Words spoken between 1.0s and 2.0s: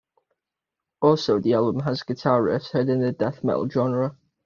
Also, the album